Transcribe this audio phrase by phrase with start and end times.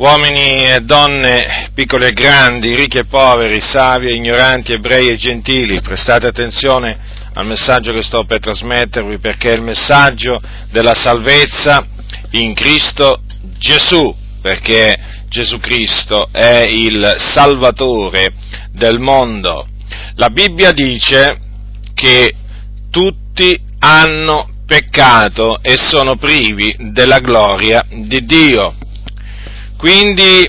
[0.00, 5.82] uomini e donne, piccoli e grandi, ricchi e poveri, savi e ignoranti, ebrei e gentili,
[5.82, 6.98] prestate attenzione
[7.34, 10.40] al messaggio che sto per trasmettervi perché è il messaggio
[10.70, 11.86] della salvezza
[12.30, 13.20] in Cristo
[13.58, 14.96] Gesù, perché
[15.28, 18.32] Gesù Cristo è il Salvatore
[18.72, 19.68] del mondo.
[20.14, 21.38] La Bibbia dice
[21.92, 22.34] che
[22.90, 28.74] tutti hanno peccato e sono privi della gloria di Dio.
[29.80, 30.46] Quindi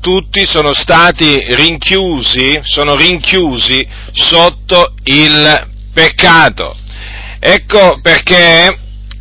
[0.00, 6.74] tutti sono stati rinchiusi, sono rinchiusi sotto il peccato.
[7.38, 8.78] Ecco perché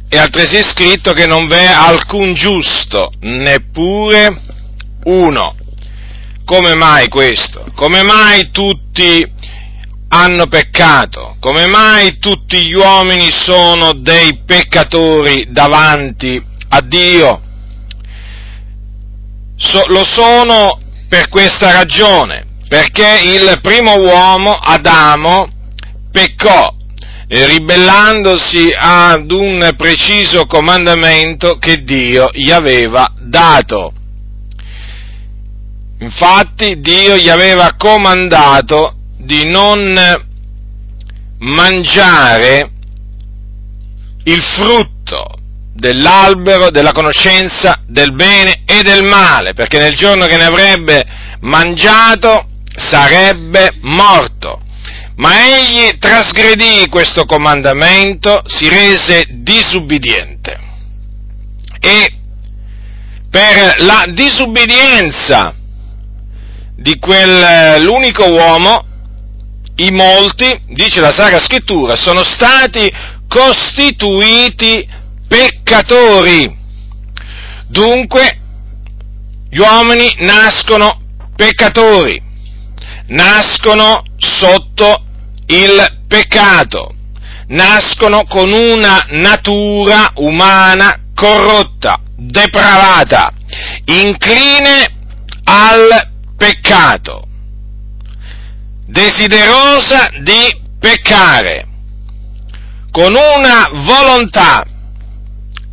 [0.10, 4.42] è altresì scritto che non v'è alcun giusto, neppure
[5.04, 5.56] uno.
[6.44, 7.64] Come mai questo?
[7.76, 9.24] Come mai tutti
[10.08, 11.36] hanno peccato?
[11.40, 17.42] Come mai tutti gli uomini sono dei peccatori davanti a Dio?
[19.62, 25.50] So, lo sono per questa ragione, perché il primo uomo, Adamo,
[26.12, 26.74] peccò,
[27.28, 33.94] eh, ribellandosi ad un preciso comandamento che Dio gli aveva dato.
[36.00, 39.96] Infatti Dio gli aveva comandato di non
[41.38, 42.72] mangiare
[44.24, 45.01] il frutto
[45.82, 51.04] dell'albero della conoscenza del bene e del male, perché nel giorno che ne avrebbe
[51.40, 54.62] mangiato sarebbe morto.
[55.16, 60.60] Ma egli trasgredì questo comandamento, si rese disubbidiente.
[61.80, 62.12] E
[63.32, 65.56] per la disubbidienza
[66.76, 68.86] di quell'unico uomo,
[69.78, 72.92] i molti, dice la Sacra Scrittura, sono stati
[73.28, 75.00] costituiti
[75.32, 76.58] peccatori.
[77.68, 78.40] Dunque,
[79.50, 81.00] gli uomini nascono
[81.38, 82.22] peccatori,
[83.08, 85.06] nascono sotto
[85.46, 86.94] il peccato,
[87.48, 93.32] nascono con una natura umana corrotta, depravata,
[93.86, 94.90] incline
[95.46, 97.26] al peccato,
[98.86, 101.68] desiderosa di peccare,
[102.92, 104.66] con una volontà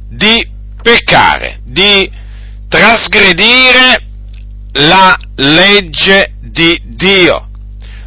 [0.08, 0.46] di
[0.82, 2.10] peccare, di
[2.68, 4.04] trasgredire
[4.72, 7.48] la legge di Dio.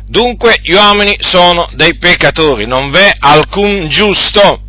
[0.05, 4.61] Dunque gli uomini sono dei peccatori, non v'è alcun giusto.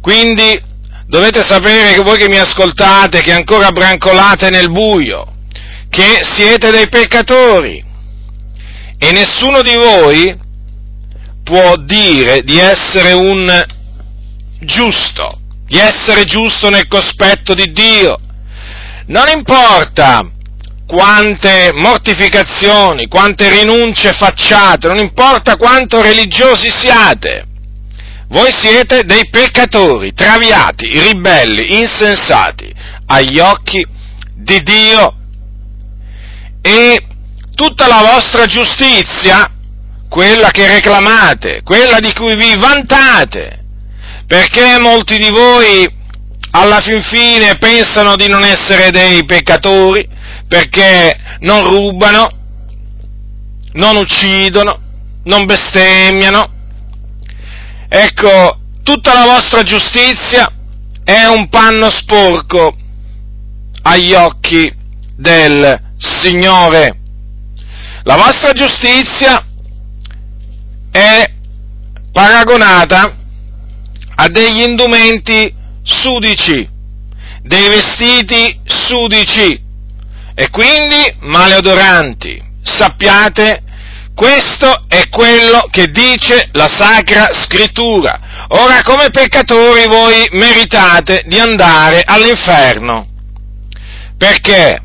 [0.00, 0.60] Quindi
[1.06, 5.26] dovete sapere che voi che mi ascoltate, che ancora brancolate nel buio,
[5.88, 7.84] che siete dei peccatori
[8.98, 10.38] e nessuno di voi
[11.42, 13.62] può dire di essere un
[14.64, 18.18] giusto, di essere giusto nel cospetto di Dio.
[19.06, 20.28] Non importa
[20.86, 27.46] quante mortificazioni, quante rinunce facciate, non importa quanto religiosi siate,
[28.28, 32.72] voi siete dei peccatori, traviati, ribelli, insensati
[33.06, 33.86] agli occhi
[34.34, 35.16] di Dio
[36.62, 37.06] e
[37.54, 39.50] tutta la vostra giustizia,
[40.08, 43.61] quella che reclamate, quella di cui vi vantate,
[44.32, 45.86] perché molti di voi
[46.52, 50.08] alla fin fine pensano di non essere dei peccatori,
[50.48, 52.30] perché non rubano,
[53.72, 54.80] non uccidono,
[55.24, 56.50] non bestemmiano.
[57.90, 60.50] Ecco, tutta la vostra giustizia
[61.04, 62.74] è un panno sporco
[63.82, 64.74] agli occhi
[65.14, 66.98] del Signore.
[68.04, 69.44] La vostra giustizia
[70.90, 71.30] è
[72.10, 73.20] paragonata
[74.22, 75.52] a degli indumenti
[75.82, 76.68] sudici,
[77.42, 79.60] dei vestiti sudici
[80.32, 82.40] e quindi maleodoranti.
[82.62, 83.62] Sappiate,
[84.14, 88.46] questo è quello che dice la Sacra Scrittura.
[88.50, 93.04] Ora, come peccatori voi meritate di andare all'inferno.
[94.16, 94.80] Perché?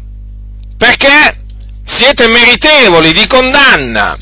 [0.78, 1.44] Perché
[1.86, 4.18] siete meritevoli di condanna,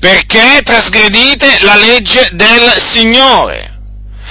[0.00, 3.76] perché trasgredite la legge del Signore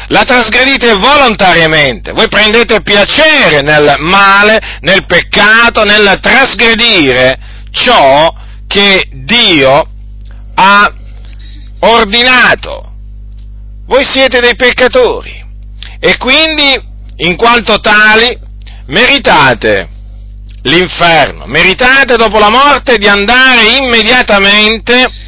[0.08, 7.38] la trasgredite volontariamente, voi prendete piacere nel male, nel peccato, nel trasgredire
[7.72, 8.34] ciò
[8.68, 9.90] che Dio
[10.56, 10.94] ha
[11.80, 12.94] ordinato.
[13.86, 15.46] Voi siete dei peccatori
[16.00, 16.74] e quindi,
[17.18, 18.38] in quanto tali,
[18.88, 19.88] meritate
[20.64, 25.26] l'inferno, meritate dopo la morte di andare immediatamente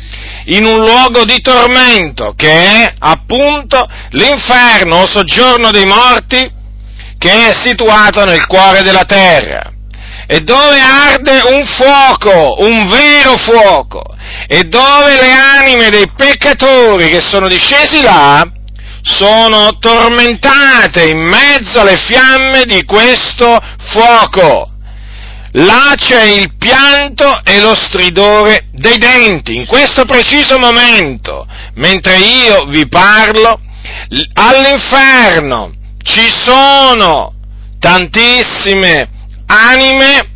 [0.50, 6.52] in un luogo di tormento, che è appunto l'inferno o soggiorno dei morti,
[7.18, 9.74] che è situato nel cuore della terra.
[10.32, 14.04] e dove arde un fuoco, un vero fuoco,
[14.48, 18.48] e dove le anime dei peccatori che sono discesi là
[19.02, 24.74] sono tormentate in mezzo alle fiamme di questo fuoco.
[25.54, 29.56] Là c'è il pianto e lo stridore dei denti.
[29.56, 33.60] In questo preciso momento, mentre io vi parlo,
[34.34, 35.74] all'inferno
[36.04, 37.34] ci sono
[37.80, 39.10] tantissime
[39.48, 40.30] anime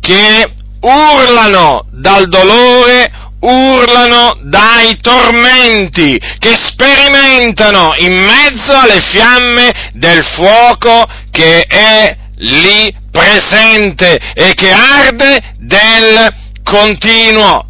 [0.00, 11.06] che urlano dal dolore, urlano dai tormenti, che sperimentano in mezzo alle fiamme del fuoco
[11.30, 17.66] che è lì presente e che arde del continuo.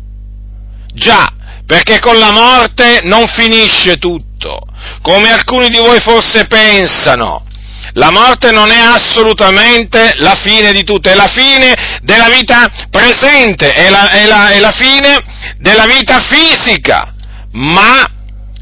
[0.94, 1.28] Già,
[1.66, 4.60] perché con la morte non finisce tutto,
[5.00, 7.46] come alcuni di voi forse pensano.
[7.94, 13.74] La morte non è assolutamente la fine di tutto, è la fine della vita presente,
[13.74, 17.12] è la, è la, è la fine della vita fisica,
[17.52, 18.06] ma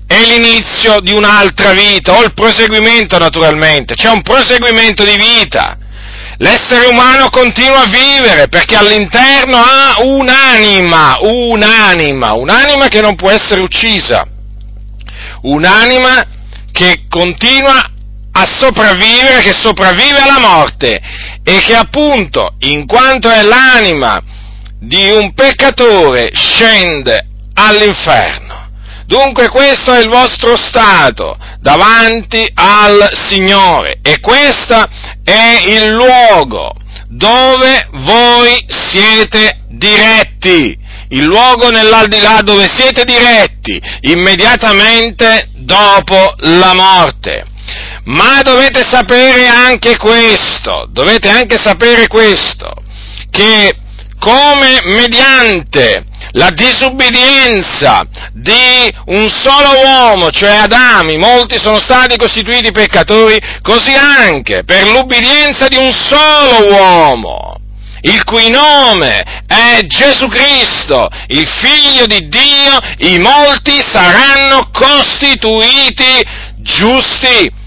[0.06, 5.78] è l'inizio di un'altra vita, o il proseguimento naturalmente, c'è un proseguimento di vita.
[6.42, 13.60] L'essere umano continua a vivere perché all'interno ha un'anima, un'anima, un'anima che non può essere
[13.60, 14.26] uccisa,
[15.42, 16.26] un'anima
[16.72, 17.84] che continua
[18.32, 20.98] a sopravvivere, che sopravvive alla morte
[21.44, 24.18] e che appunto, in quanto è l'anima
[24.78, 27.22] di un peccatore, scende
[27.52, 28.49] all'inferno.
[29.10, 34.88] Dunque questo è il vostro stato davanti al Signore e questo
[35.24, 36.72] è il luogo
[37.08, 40.78] dove voi siete diretti,
[41.08, 47.46] il luogo nell'aldilà dove siete diretti immediatamente dopo la morte.
[48.04, 52.72] Ma dovete sapere anche questo, dovete anche sapere questo,
[53.28, 53.74] che
[54.20, 63.38] come mediante la disubbidienza di un solo uomo, cioè Adami, molti sono stati costituiti peccatori,
[63.62, 67.54] così anche per l'ubbidienza di un solo uomo,
[68.02, 76.24] il cui nome è Gesù Cristo, il figlio di Dio, i molti saranno costituiti
[76.56, 77.58] giusti.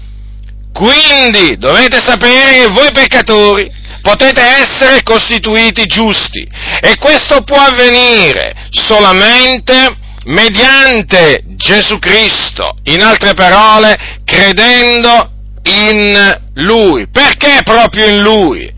[0.72, 3.70] Quindi dovete sapere che voi peccatori
[4.04, 6.46] potete essere costituiti giusti
[6.82, 9.96] e questo può avvenire solamente
[10.26, 15.30] mediante Gesù Cristo, in altre parole, credendo
[15.62, 17.08] in Lui.
[17.08, 18.70] Perché proprio in Lui?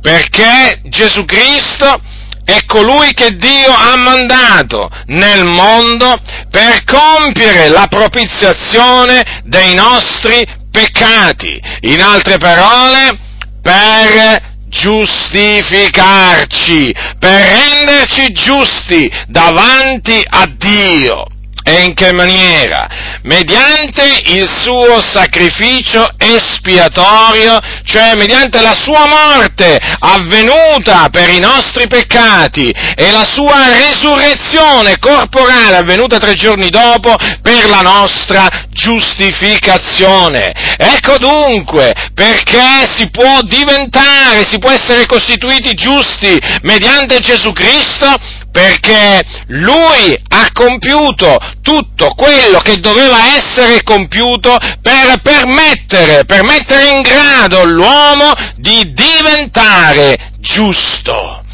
[0.00, 2.00] Perché Gesù Cristo
[2.44, 6.16] è colui che Dio ha mandato nel mondo
[6.48, 11.60] per compiere la propiziazione dei nostri peccati.
[11.80, 13.18] In altre parole,
[13.60, 21.26] per giustificarci, per renderci giusti davanti a Dio.
[21.62, 23.09] E in che maniera?
[23.22, 32.70] Mediante il suo sacrificio espiatorio, cioè mediante la sua morte avvenuta per i nostri peccati
[32.70, 40.52] e la sua resurrezione corporale avvenuta tre giorni dopo per la nostra giustificazione.
[40.78, 48.14] Ecco dunque perché si può diventare, si può essere costituiti giusti mediante Gesù Cristo
[48.50, 57.02] perché lui ha compiuto tutto quello che doveva essere compiuto per permettere, per mettere in
[57.02, 61.44] grado l'uomo di diventare giusto.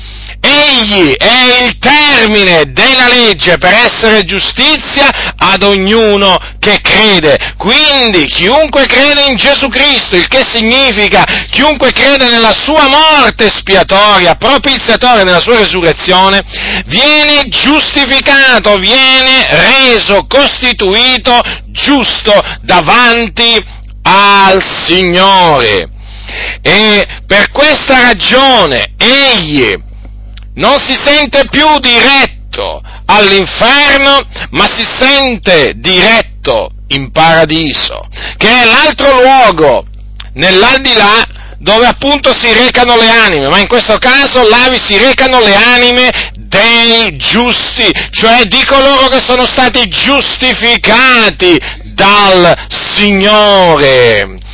[0.67, 7.55] Egli è il termine della legge per essere giustizia ad ognuno che crede.
[7.57, 14.35] Quindi chiunque crede in Gesù Cristo, il che significa chiunque crede nella sua morte spiatoria,
[14.35, 16.43] propiziatoria nella sua resurrezione,
[16.87, 22.33] viene giustificato, viene reso, costituito giusto
[22.63, 23.65] davanti
[24.03, 25.91] al Signore.
[26.61, 29.85] E per questa ragione egli
[30.57, 39.21] non si sente più diretto all'inferno, ma si sente diretto in paradiso, che è l'altro
[39.21, 39.85] luogo
[40.35, 45.41] nell'aldilà dove appunto si recano le anime, ma in questo caso là vi si recano
[45.41, 51.59] le anime dei giusti, cioè di coloro che sono stati giustificati
[51.95, 54.45] dal Signore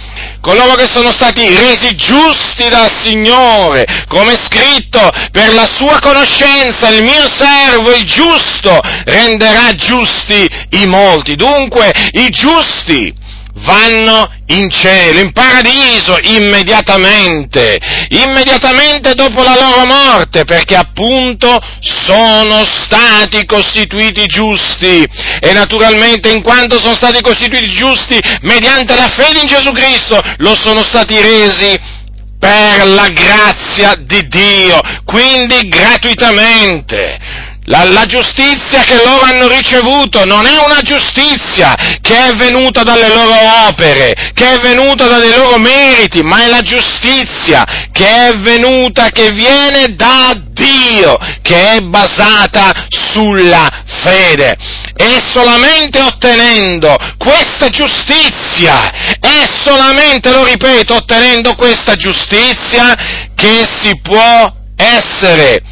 [0.42, 6.88] coloro che sono stati resi giusti dal Signore, come è scritto, per la sua conoscenza
[6.88, 11.36] il mio servo, il giusto, renderà giusti i molti.
[11.36, 13.14] Dunque, i giusti
[13.54, 17.78] vanno in cielo, in paradiso, immediatamente,
[18.08, 25.06] immediatamente dopo la loro morte, perché appunto sono stati costituiti giusti
[25.40, 30.54] e naturalmente in quanto sono stati costituiti giusti mediante la fede in Gesù Cristo, lo
[30.54, 32.00] sono stati resi
[32.42, 37.21] per la grazia di Dio, quindi gratuitamente.
[37.66, 43.06] La, la, giustizia che loro hanno ricevuto non è una giustizia che è venuta dalle
[43.06, 43.32] loro
[43.68, 49.30] opere, che è venuta dai loro meriti, ma è la giustizia che è venuta, che
[49.30, 53.68] viene da Dio, che è basata sulla
[54.02, 54.56] fede.
[54.96, 62.92] E solamente ottenendo questa giustizia, è solamente, lo ripeto, ottenendo questa giustizia
[63.36, 65.62] che si può essere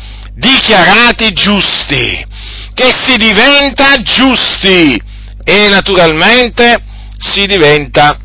[0.41, 2.27] dichiarati giusti,
[2.75, 5.01] che si diventa giusti
[5.45, 6.83] e naturalmente
[7.19, 8.19] si diventa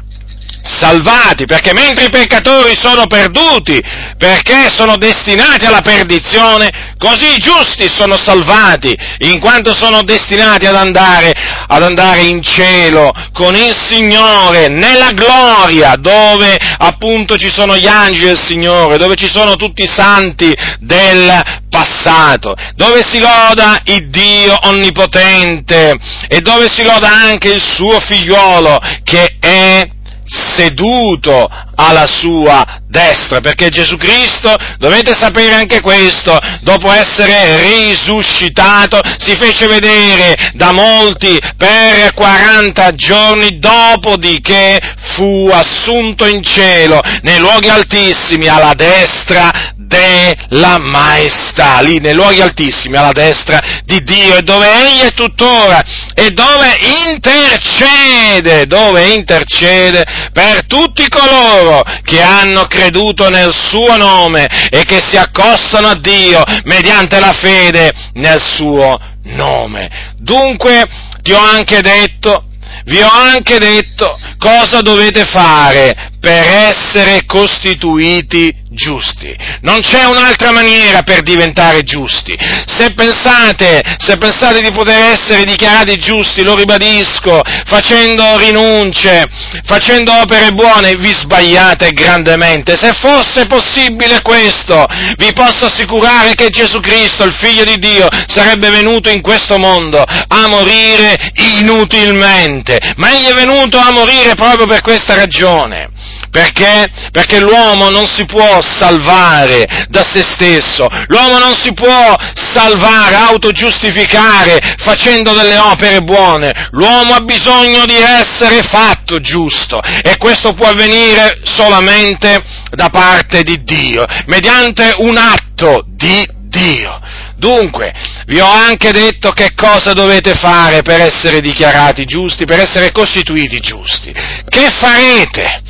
[0.65, 3.81] salvati, perché mentre i peccatori sono perduti,
[4.17, 10.75] perché sono destinati alla perdizione, così i giusti sono salvati, in quanto sono destinati ad
[10.75, 11.31] andare,
[11.67, 18.27] ad andare in cielo con il Signore, nella gloria, dove appunto ci sono gli angeli
[18.27, 24.57] del Signore, dove ci sono tutti i santi del passato, dove si loda il Dio
[24.63, 25.93] onnipotente
[26.27, 29.87] e dove si loda anche il suo figliuolo che è
[30.25, 39.35] seduto alla sua destra, perché Gesù Cristo, dovete sapere anche questo, dopo essere risuscitato, si
[39.35, 44.79] fece vedere da molti per 40 giorni, dopodiché
[45.15, 52.97] fu assunto in cielo, nei luoghi altissimi, alla destra della maestà, lì nei luoghi altissimi,
[52.97, 56.77] alla destra di Dio, e dove Egli è tuttora, e dove
[57.07, 65.17] intercede, dove intercede per tutti coloro che hanno creduto nel suo nome e che si
[65.17, 70.13] accostano a Dio mediante la fede nel suo nome.
[70.17, 70.83] Dunque,
[71.21, 72.45] ti ho anche detto,
[72.85, 79.33] vi ho anche detto cosa dovete fare per essere costituiti giusti.
[79.61, 82.35] Non c'è un'altra maniera per diventare giusti.
[82.65, 89.27] Se pensate, se pensate di poter essere dichiarati giusti, lo ribadisco, facendo rinunce,
[89.65, 92.75] facendo opere buone, vi sbagliate grandemente.
[92.75, 94.83] Se fosse possibile questo,
[95.17, 100.01] vi posso assicurare che Gesù Cristo, il Figlio di Dio, sarebbe venuto in questo mondo
[100.01, 102.79] a morire inutilmente.
[102.95, 105.93] Ma egli è venuto a morire proprio per questa ragione
[106.35, 106.89] perché?
[107.13, 114.75] Perché l'uomo non si può salvare da se stesso, l'uomo non si può salvare, autogiustificare
[114.79, 121.39] facendo delle opere buone, l'uomo ha bisogno di essere fatto giusto e questo può avvenire
[121.43, 126.99] solamente da parte di Dio, mediante un atto di Dio.
[127.37, 127.93] Dunque,
[128.25, 133.61] vi ho anche detto che cosa dovete fare per essere dichiarati giusti, per essere costituiti
[133.61, 134.11] giusti.
[134.11, 135.63] Che farete?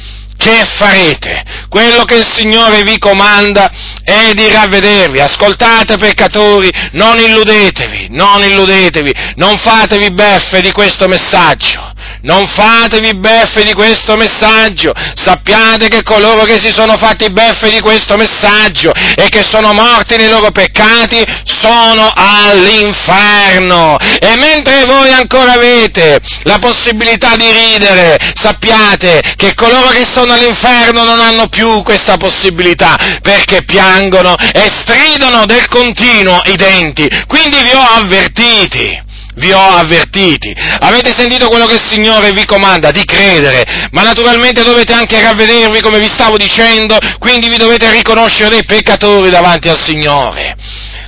[0.45, 1.43] Che farete?
[1.69, 3.71] Quello che il Signore vi comanda
[4.03, 5.19] è di ravvedervi.
[5.19, 11.93] Ascoltate peccatori, non illudetevi, non illudetevi, non fatevi beffe di questo messaggio
[12.25, 17.79] non fatevi beffe di questo messaggio, sappiate che coloro che si sono fatti beffe di
[17.79, 23.97] questo messaggio e che sono morti nei loro peccati sono all'inferno.
[23.97, 31.03] E mentre voi ancora avete la possibilità di ridere, sappiate che coloro che sono all'inferno
[31.03, 37.07] non hanno più questa possibilità perché piangono e stridono del continuo i denti.
[37.27, 39.04] Quindi vi ho avvertiti
[39.35, 40.53] vi ho avvertiti.
[40.79, 45.81] Avete sentito quello che il Signore vi comanda di credere, ma naturalmente dovete anche ravvedervi
[45.81, 50.55] come vi stavo dicendo, quindi vi dovete riconoscere dei peccatori davanti al Signore.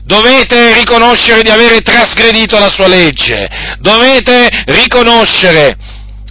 [0.04, 3.48] Dovete riconoscere di avere trasgredito la sua legge,
[3.80, 5.76] dovete riconoscere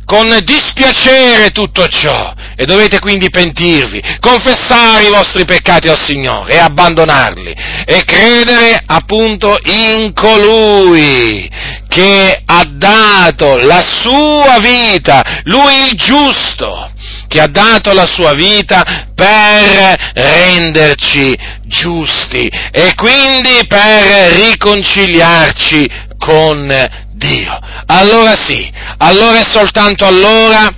[0.06, 6.58] con dispiacere tutto ciò e dovete quindi pentirvi, confessare i vostri peccati al Signore e
[6.58, 11.50] abbandonarli e credere appunto in colui
[11.96, 16.92] che ha dato la sua vita, lui il giusto,
[17.26, 18.84] che ha dato la sua vita
[19.14, 26.68] per renderci giusti e quindi per riconciliarci con
[27.14, 27.58] Dio.
[27.86, 30.70] Allora sì, allora e soltanto allora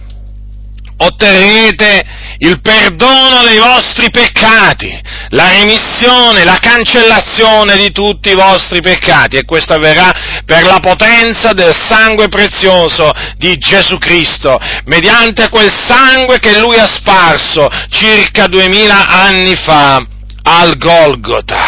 [0.99, 2.05] otterrete
[2.39, 9.45] il perdono dei vostri peccati, la remissione, la cancellazione di tutti i vostri peccati e
[9.45, 16.59] questo avverrà per la potenza del sangue prezioso di Gesù Cristo, mediante quel sangue che
[16.59, 20.03] lui ha sparso circa duemila anni fa
[20.45, 21.68] al Golgota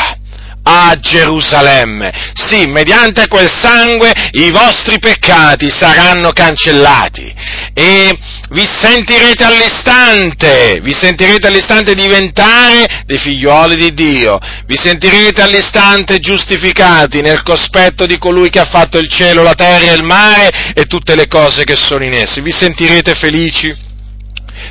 [0.62, 2.12] a Gerusalemme.
[2.34, 7.32] Sì, mediante quel sangue i vostri peccati saranno cancellati
[7.72, 8.18] e
[8.50, 17.20] vi sentirete all'istante, vi sentirete all'istante diventare dei figlioli di Dio, vi sentirete all'istante giustificati
[17.20, 21.14] nel cospetto di colui che ha fatto il cielo, la terra il mare e tutte
[21.14, 23.88] le cose che sono in essi, vi sentirete felici.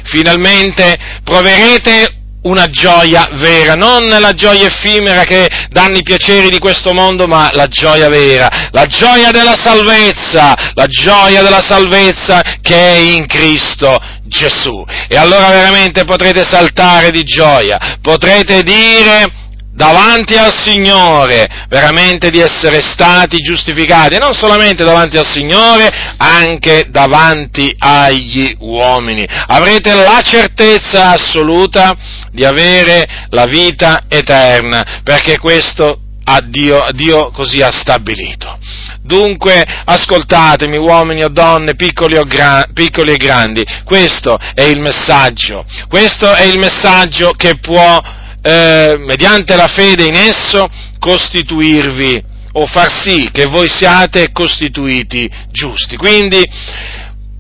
[0.04, 6.94] Finalmente proverete una gioia vera, non la gioia effimera che danno i piaceri di questo
[6.94, 12.96] mondo, ma la gioia vera, la gioia della salvezza, la gioia della salvezza che è
[12.96, 14.86] in Cristo Gesù.
[15.08, 22.82] E allora veramente potrete saltare di gioia, potrete dire davanti al Signore, veramente di essere
[22.82, 29.26] stati giustificati, e non solamente davanti al Signore, anche davanti agli uomini.
[29.48, 31.96] Avrete la certezza assoluta
[32.32, 38.58] di avere la vita eterna, perché questo a Dio, Dio così ha stabilito.
[39.02, 45.66] Dunque, ascoltatemi, uomini o donne, piccoli, o gra- piccoli e grandi, questo è il messaggio,
[45.88, 48.00] questo è il messaggio che può
[48.42, 50.68] eh, mediante la fede in esso,
[51.00, 55.98] costituirvi o far sì che voi siate costituiti giusti.
[55.98, 56.44] Quindi,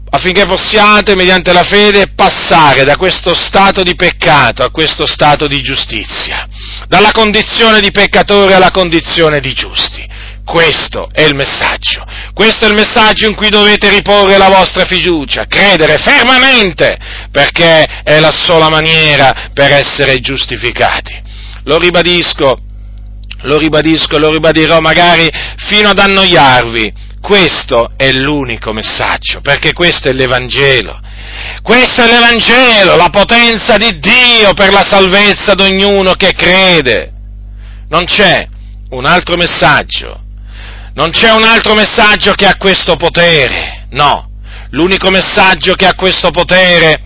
[0.09, 5.61] affinché possiate, mediante la fede, passare da questo stato di peccato a questo stato di
[5.61, 6.47] giustizia,
[6.87, 10.07] dalla condizione di peccatore alla condizione di giusti.
[10.49, 12.03] Questo è il messaggio.
[12.33, 16.97] Questo è il messaggio in cui dovete riporre la vostra fiducia, credere fermamente,
[17.29, 21.21] perché è la sola maniera per essere giustificati.
[21.65, 22.57] Lo ribadisco,
[23.41, 25.29] lo ribadisco, lo ribadirò magari
[25.67, 26.93] fino ad annoiarvi.
[27.21, 30.99] Questo è l'unico messaggio, perché questo è l'Evangelo.
[31.61, 37.11] Questo è l'Evangelo, la potenza di Dio per la salvezza di ognuno che crede.
[37.89, 38.47] Non c'è
[38.89, 40.23] un altro messaggio
[40.99, 44.31] non c'è un altro messaggio che ha questo potere, no.
[44.71, 47.01] L'unico messaggio che ha questo potere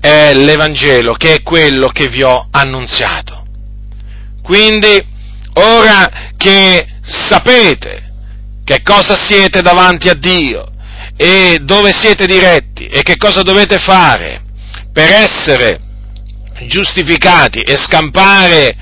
[0.00, 3.46] è l'Evangelo, che è quello che vi ho annunziato.
[4.42, 5.00] Quindi,
[5.54, 8.10] ora che sapete
[8.64, 10.68] che cosa siete davanti a Dio
[11.16, 14.42] e dove siete diretti e che cosa dovete fare
[14.92, 15.80] per essere
[16.66, 18.74] giustificati e scampare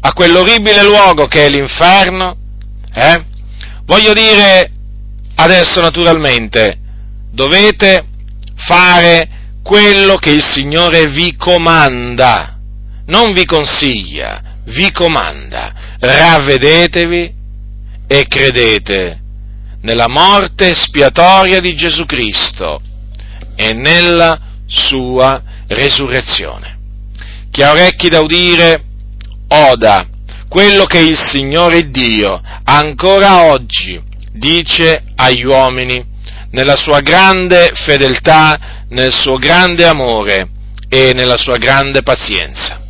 [0.00, 2.34] a quell'orribile luogo che è l'inferno,
[2.94, 3.28] eh?
[3.90, 4.70] Voglio dire
[5.34, 6.78] adesso naturalmente
[7.32, 8.06] dovete
[8.54, 12.56] fare quello che il Signore vi comanda,
[13.06, 15.96] non vi consiglia, vi comanda.
[15.98, 17.34] Ravvedetevi
[18.06, 19.22] e credete
[19.80, 22.80] nella morte spiatoria di Gesù Cristo
[23.56, 26.78] e nella sua resurrezione.
[27.50, 28.84] Chi ha orecchi da udire,
[29.48, 30.06] oda
[30.50, 36.04] quello che il Signore Dio ancora oggi dice agli uomini
[36.50, 40.48] nella sua grande fedeltà, nel suo grande amore
[40.88, 42.80] e nella sua grande pazienza.